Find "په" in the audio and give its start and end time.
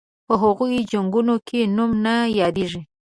0.27-0.33